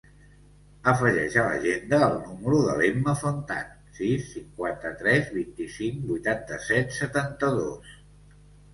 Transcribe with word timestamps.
Afegeix 0.91 1.35
a 1.41 1.43
l'agenda 1.47 1.99
el 2.05 2.15
número 2.23 2.63
de 2.69 2.79
l'Emma 2.81 3.15
Fontan: 3.21 3.71
sis, 4.01 4.27
cinquanta-tres, 4.33 5.33
vint-i-cinc, 5.39 6.05
vuitanta-set, 6.11 7.01
setanta-dos. 7.01 7.99